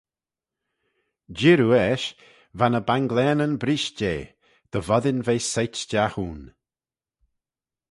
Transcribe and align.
Jir 1.37 1.59
oo 1.65 1.75
eisht, 1.85 2.17
Va 2.57 2.65
ny 2.69 2.81
banglaneyn 2.87 3.55
brisht 3.61 3.95
jeh, 4.01 4.23
dy 4.71 4.79
voddin 4.87 5.21
ve 5.27 5.35
soit 5.39 5.73
stiagh 5.81 6.17
ayn. 6.23 6.41